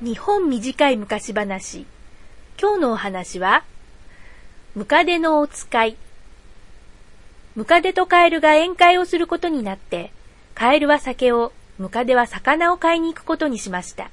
[0.00, 1.84] 日本短い昔話。
[2.56, 3.64] 今日のお話は、
[4.76, 5.96] ムカデのお使い。
[7.56, 10.12] ムカデとカエルが宴会をすることになって、
[10.54, 14.08] カエルは酒を、ムカデは魚を買いに行くことにしました。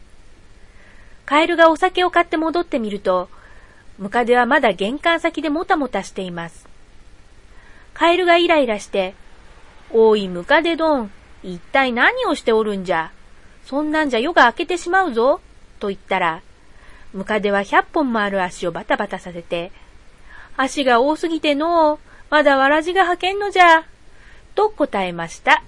[1.28, 3.30] カエルがお酒を買って戻ってみると、
[4.00, 6.68] ムカデはまだ玄関先でもたもたしています。
[7.94, 9.14] カエルがイライラして、
[9.92, 11.12] おいムカデドン、
[11.44, 13.12] 一体何をしておるんじゃ？
[13.68, 15.42] そんなんじゃ夜が明けてしまうぞ。
[15.80, 16.42] と言ったら、
[17.14, 19.72] ムカデは百本もある足をバタバタさせて、
[20.58, 23.86] 足が多すぎてのう、まだわらじが吐けんのじゃ。
[24.56, 25.64] と答えました。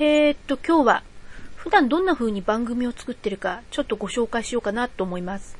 [0.00, 1.02] えー、っと、今日は、
[1.56, 5.56] 普段どんな風に番組を作ってるか、ちょっとご紹介しようかなと思います。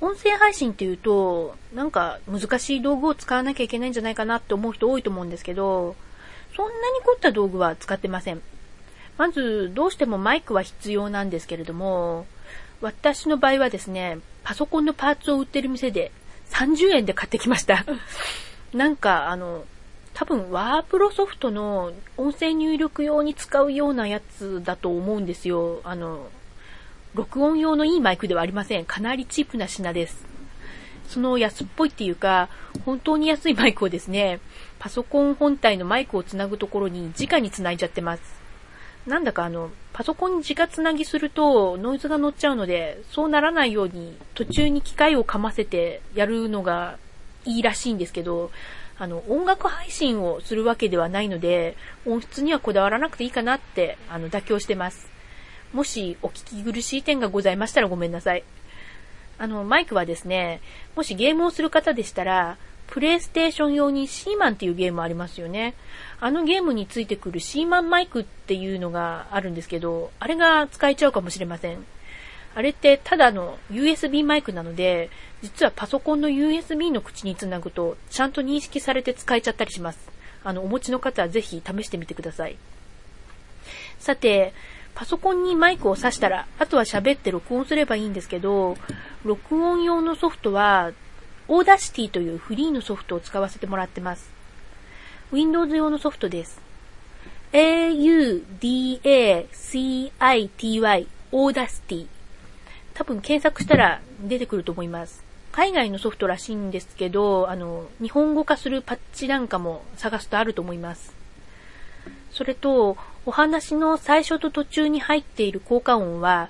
[0.00, 5.96] 音声配信っていうと、なんか難しい道具を使わなきゃいけないんじゃないかなって思う人多いと思うんですけど、
[6.56, 8.42] そんなに凝った道具は使ってません。
[9.18, 12.26] まず、どうしてもマイクは必要なんですけれども、
[12.80, 16.12] 私の場合はですね、パソコンのパーツを売ってる店で
[16.50, 17.84] 30円で買ってきました。
[18.72, 19.64] なんか、あの、
[20.14, 25.80] 多分ワープロソフトの音声入力用に使うようなやつだと思うんですよ。
[25.84, 26.28] あの、
[27.14, 28.84] 録音用のいいマイクではありません。
[28.84, 30.29] かなりチープな品です。
[31.10, 32.48] その安っぽいっていうか、
[32.84, 34.38] 本当に安いマイクをですね、
[34.78, 38.22] パソコン本体のマイクをつなぐところに直につないじゃってます。
[39.06, 46.96] なんだかあの、パソコンに直つなぎするとノイズが乗っちゃうので、そうならないように途中に機械をかませてやるのが
[47.44, 48.52] いいらしいんですけど、
[48.96, 55.08] あの、音楽配信をするわけではないので、音質にはこだわらなくていいかなって、あの、妥協してます。
[55.72, 58.44] もしお聞き苦しい点がございましたらごめんなさい。
[59.40, 60.60] あの、マイクはですね、
[60.94, 65.74] もしゲームをする方でしたら、プレイステーション用にシーマンっていうゲームありますよね。
[66.20, 71.78] あのゲームについてくるシーマンマイクっていうのがあるんですけど、あれが使えちゃうかもしれません。
[72.54, 75.08] あれってただの USB マイクなので、
[75.40, 80.10] 実はパソコンの USB の口につなぐと、ちゃんと認識されて使えちゃったりします。
[80.44, 82.58] あの、お持ちの方はぜひ試してみてください。
[84.00, 84.52] さて、
[84.94, 88.76] パソコンにマイクを挿したら、あとは喋って録音すればいいんですけど、
[89.24, 90.92] 録音用のソフトは、
[91.48, 94.30] Audacity というフリーのソフトを使わせてもらってます。
[95.32, 96.60] Windows 用のソフトです。
[97.52, 98.46] A-U-D-A-C-I-T-Y
[101.32, 102.06] Audacity。
[102.94, 105.24] 多分検索したら出てくると思います。
[105.52, 111.19] 海外のソフトらしいんですけど、あの、日本語化するパッチなんかも探すとあると思います。
[112.30, 112.96] それと、
[113.26, 116.48] お話の最初と途中に入っている効果音は、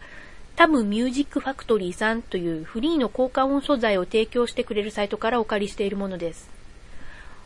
[0.56, 6.50] タムミュージックファクトリーさんというフリーの効果音素材を提供してくれるサイトからお借りしているものです。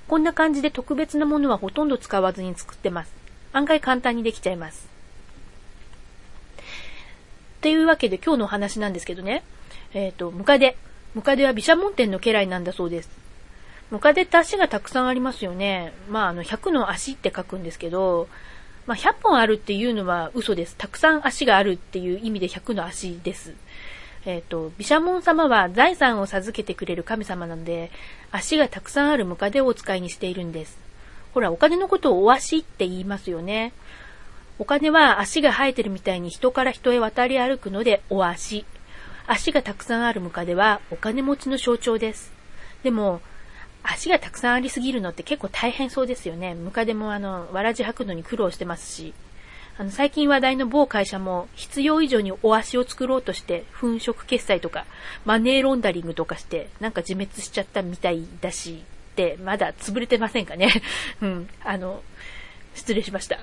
[0.09, 3.13] こんな感じで特別なものはほとんど使わずに作ってます。
[3.53, 4.89] 案外簡単にできちゃいます。
[7.59, 9.45] っていうわけで今日のお話なんですけどね。
[9.95, 10.77] えっ、ー、と、ムカデ。
[11.15, 13.24] ムカデは毘沙門天の家来なんだそうです。
[13.91, 15.93] ムカデって足がたくさんありますよね。
[16.09, 18.29] まあ、あの、100の足って書くんですけど、
[18.87, 20.75] まあ、100本あるっていうのは嘘です。
[20.77, 23.55] たくさん足があるっていう意味で100の足です。
[24.27, 27.91] えっ、ー、と、毘沙門様は財産を授けてくれる神様なので、
[28.31, 30.79] 足がたくさんあるムカデをお使いにしているんです。
[31.33, 33.73] ほら、お金のことをお足って言いますよね。
[34.59, 38.65] お金は足が生えてるみたいに人から人へ渡り歩くのでお足。
[39.27, 42.33] 足がたくさんあるムカデはお金持ちの象徴です。
[42.83, 43.21] でも、
[43.85, 46.55] 足がたくさんありすぎるのって結構大変そうですよね。
[46.55, 49.15] ムカデもあの、わらじ履くのに苦労してますし。
[49.77, 54.87] あの、最近話題の某会社も必要以上にお足を作ろうとして、粉飾決済とか、
[55.25, 58.85] マネーロンダリングとかして、なんか自滅しちゃったみたいだし、
[59.17, 60.71] で、まだ潰れてませんかね。
[61.21, 62.03] うん、あの、
[62.75, 63.39] 失礼しました。